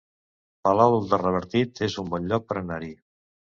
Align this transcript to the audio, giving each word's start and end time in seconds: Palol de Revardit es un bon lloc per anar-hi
Palol 0.67 0.97
de 1.11 1.19
Revardit 1.25 1.83
es 1.91 1.99
un 2.05 2.11
bon 2.17 2.33
lloc 2.35 2.51
per 2.51 2.61
anar-hi 2.65 2.93